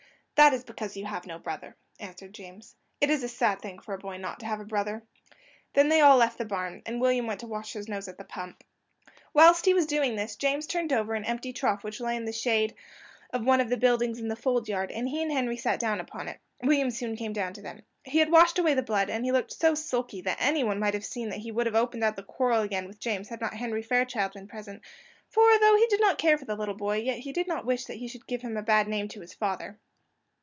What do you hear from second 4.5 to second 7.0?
a brother." They all then left the barn, and